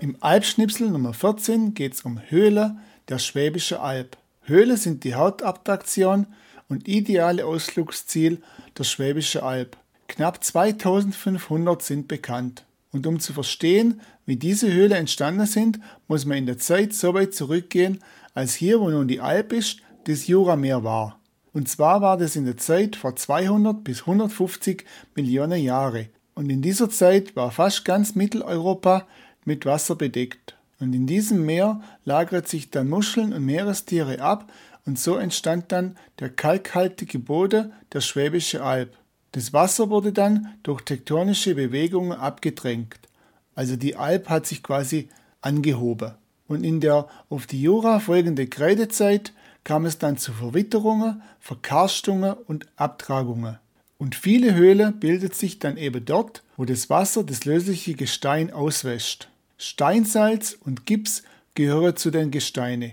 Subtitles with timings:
[0.00, 2.76] Im Alpschnipsel Nummer 14 geht es um Höhle
[3.08, 4.16] der Schwäbische Alb.
[4.42, 6.28] Höhle sind die Hauptattraktion
[6.68, 8.40] und ideale Ausflugsziel
[8.78, 9.76] der Schwäbische Alb.
[10.06, 12.64] Knapp 2500 sind bekannt.
[12.92, 17.12] Und um zu verstehen, wie diese Höhle entstanden sind, muss man in der Zeit so
[17.14, 17.98] weit zurückgehen,
[18.34, 21.18] als hier, wo nun die Alp ist, das Jurameer war.
[21.52, 24.84] Und zwar war das in der Zeit vor 200 bis 150
[25.16, 26.06] Millionen Jahre.
[26.34, 29.08] Und in dieser Zeit war fast ganz Mitteleuropa
[29.48, 30.54] mit Wasser bedeckt.
[30.78, 34.52] Und in diesem Meer lagert sich dann Muscheln und Meerestiere ab
[34.86, 38.96] und so entstand dann der kalkhaltige Boden der Schwäbische Alb.
[39.32, 42.98] Das Wasser wurde dann durch tektonische Bewegungen abgedrängt.
[43.54, 45.08] Also die Alb hat sich quasi
[45.40, 46.12] angehoben.
[46.46, 49.32] Und in der auf die Jura folgende Kreidezeit
[49.64, 53.58] kam es dann zu Verwitterungen, Verkarstungen und Abtragungen.
[53.98, 59.28] Und viele Höhlen bildet sich dann eben dort, wo das Wasser das lösliche Gestein auswäscht.
[59.60, 62.92] Steinsalz und Gips gehören zu den Gesteinen,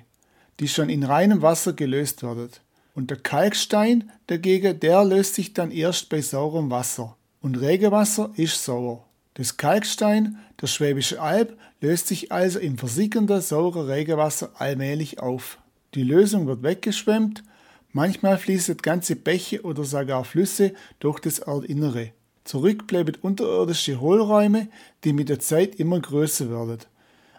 [0.60, 2.50] die schon in reinem Wasser gelöst werden.
[2.96, 7.16] Und der Kalkstein dagegen, der löst sich dann erst bei saurem Wasser.
[7.40, 9.06] Und Regenwasser ist sauer.
[9.36, 15.60] Das Kalkstein der Schwäbische Alb löst sich also im versickernden sauren Regenwasser allmählich auf.
[15.94, 17.44] Die Lösung wird weggeschwemmt,
[17.92, 22.14] manchmal fließen ganze Bäche oder sogar Flüsse durch das Erdinnere.
[22.46, 24.68] Zurück bleiben unterirdische Hohlräume,
[25.04, 26.86] die mit der Zeit immer größer werden.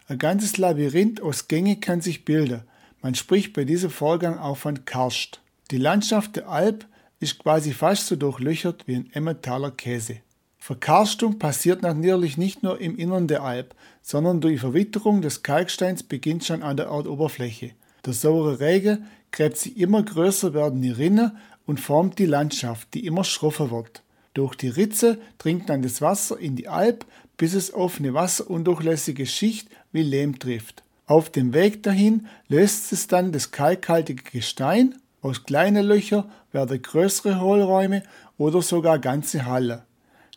[0.09, 2.63] Ein ganzes Labyrinth aus Gänge kann sich bilden.
[3.03, 5.41] Man spricht bei diesem Vorgang auch von Karst.
[5.71, 6.87] Die Landschaft der Alp
[7.21, 10.19] ist quasi fast so durchlöchert wie ein Emmentaler Käse.
[10.59, 16.45] Verkarstung passiert natürlich nicht nur im Innern der Alp, sondern durch Verwitterung des Kalksteins beginnt
[16.45, 17.71] schon an der Erdoberfläche.
[18.05, 23.23] Der saure Regen gräbt sich immer größer werdende Rinne und formt die Landschaft, die immer
[23.23, 24.03] schroffer wird.
[24.37, 27.07] Durch die Ritze dringt dann das Wasser in die Alp,
[27.39, 30.83] bis es auf eine wasserundurchlässige Schicht wie Lehm trifft.
[31.07, 37.41] Auf dem Weg dahin löst es dann das kalkhaltige Gestein, aus kleinen Löchern werden größere
[37.41, 38.03] Hohlräume
[38.37, 39.87] oder sogar ganze Halle.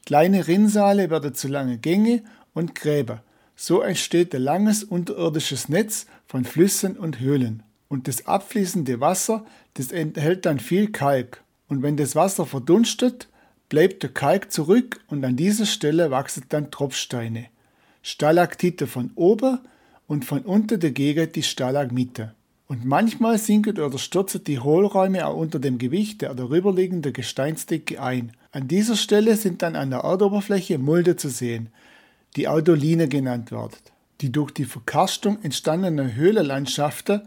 [0.05, 2.23] Kleine Rinnsale werden zu lange Gänge
[2.53, 3.21] und Gräber.
[3.57, 7.63] So entsteht ein langes unterirdisches Netz von Flüssen und Höhlen.
[7.89, 11.43] Und das abfließende Wasser, das enthält dann viel Kalk.
[11.67, 13.27] Und wenn das Wasser verdunstet,
[13.69, 17.45] bleibt der Kalk zurück und an dieser Stelle wachsen dann Tropfsteine.
[18.01, 19.59] Stalaktite von oben
[20.07, 22.33] und von unten dagegen die Stalagmite.
[22.67, 28.33] Und manchmal sinken oder stürzen die Hohlräume auch unter dem Gewicht der darüberliegenden Gesteinsdecke ein.
[28.51, 31.69] An dieser Stelle sind dann an der Erdoberfläche Mulde zu sehen,
[32.35, 33.77] die Audoline genannt wird.
[34.21, 37.21] Die durch die Verkarstung entstandenen Höhlenlandschaften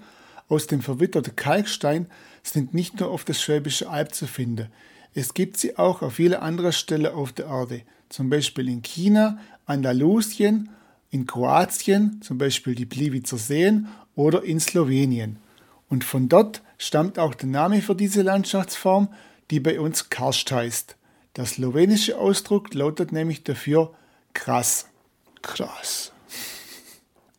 [0.49, 2.07] aus dem verwitterten Kalkstein
[2.43, 4.69] sind nicht nur auf der Schwäbische Alb zu finden.
[5.15, 9.39] Es gibt sie auch auf viele andere Stellen auf der Erde, zum Beispiel in China,
[9.67, 10.71] Andalusien,
[11.11, 15.39] in Kroatien, zum Beispiel die Pliwitzer Seen oder in Slowenien.
[15.89, 19.09] Und von dort stammt auch der Name für diese Landschaftsform,
[19.51, 20.97] die bei uns Karst heißt.
[21.37, 23.95] Der slowenische Ausdruck lautet nämlich dafür
[24.33, 24.89] krass.
[25.43, 26.13] Krass.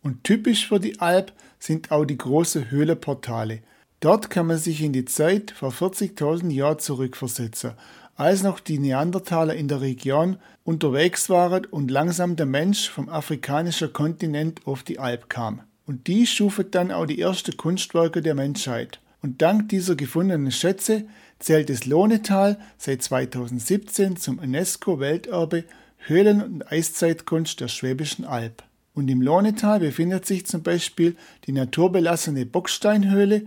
[0.03, 3.61] Und typisch für die Alp sind auch die großen Höhleportale.
[4.03, 7.71] Dort kann man sich in die Zeit vor 40.000 Jahren zurückversetzen,
[8.17, 13.93] als noch die Neandertaler in der Region unterwegs waren und langsam der Mensch vom afrikanischen
[13.93, 15.61] Kontinent auf die Alp kam.
[15.85, 18.99] Und die schufen dann auch die ersten Kunstwerke der Menschheit.
[19.21, 21.05] Und dank dieser gefundenen Schätze
[21.39, 25.63] zählt das Lohnetal seit 2017 zum UNESCO-Welterbe
[26.07, 28.63] Höhlen- und Eiszeitkunst der Schwäbischen Alb.
[28.93, 31.15] Und im Lohnetal befindet sich zum Beispiel
[31.47, 33.43] die naturbelassene Bocksteinhöhle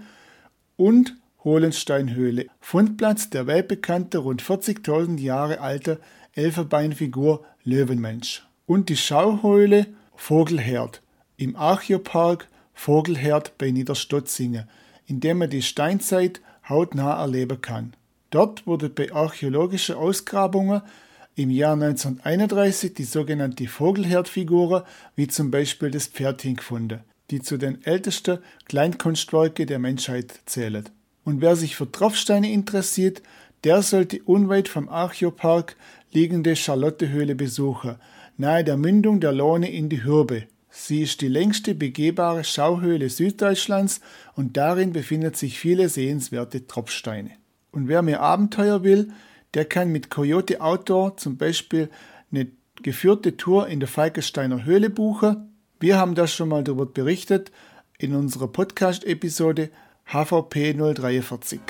[0.77, 6.01] und Hohlensteinhöhle, Fundplatz der weltbekannten rund 40.000 Jahre alte
[6.35, 8.47] Elfenbeinfigur Löwenmensch.
[8.67, 11.03] Und die Schauhöhle Vogelherd
[11.37, 14.69] im Archeopark Vogelherd bei Niederstotzingen,
[15.07, 17.95] in dem man die Steinzeit hautnah erleben kann.
[18.31, 20.83] Dort wurde bei archäologischen Ausgrabungen
[21.37, 27.01] im Jahr 1931 die sogenannte Vogelherdfigur, wie zum Beispiel das Pferdchen gefunden
[27.31, 30.89] die zu den ältesten Kleinkunstwerken der Menschheit zählen.
[31.25, 33.23] Und wer sich für Tropfsteine interessiert,
[33.65, 35.77] der sollte unweit vom Archeopark
[36.13, 37.97] liegende Charlottehöhle besuchen,
[38.37, 40.45] nahe der Mündung der Lohne in die Hürbe.
[40.71, 44.01] Sie ist die längste begehbare Schauhöhle Süddeutschlands
[44.35, 47.31] und darin befinden sich viele sehenswerte Tropfsteine.
[47.73, 49.11] Und wer mehr Abenteuer will,
[49.55, 51.89] der kann mit Coyote Outdoor zum Beispiel
[52.31, 52.49] eine
[52.83, 55.56] geführte Tour in der Falkensteiner Höhle buchen
[55.87, 57.53] wir haben das schon mal darüber berichtet
[57.97, 59.71] in unserer Podcast-Episode
[60.09, 61.61] HVP 043.